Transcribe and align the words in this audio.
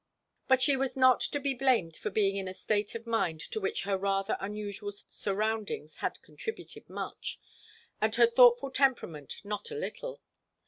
But 0.47 0.63
she 0.63 0.75
was 0.75 0.97
not 0.97 1.19
to 1.19 1.39
be 1.39 1.53
blamed 1.53 1.95
for 1.95 2.09
being 2.09 2.35
in 2.35 2.47
a 2.47 2.55
state 2.55 2.95
of 2.95 3.05
mind 3.05 3.39
to 3.51 3.59
which 3.59 3.83
her 3.83 3.99
rather 3.99 4.35
unusual 4.39 4.91
surroundings 5.07 5.97
had 5.97 6.19
contributed 6.23 6.89
much, 6.89 7.39
and 8.01 8.15
her 8.15 8.25
thoughtful 8.25 8.71
temperament 8.71 9.35
not 9.43 9.69
a 9.69 9.75
little. 9.75 10.19